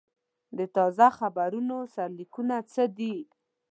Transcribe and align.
د 0.57 0.59
تازه 0.75 1.07
خبرونو 1.17 1.77
سرلیکونه 1.93 2.57
څه 2.73 2.83
دي؟ 2.97 3.15